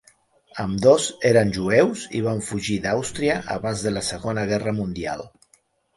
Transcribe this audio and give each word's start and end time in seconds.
Ambdós 0.61 1.03
eren 1.31 1.51
jueus 1.57 2.07
i 2.19 2.23
van 2.29 2.41
fugir 2.47 2.77
d'Àustria 2.87 3.35
abans 3.57 3.85
de 3.89 3.93
la 3.97 4.07
Segona 4.11 4.47
Guerra 4.53 4.75
Mundial. 4.79 5.23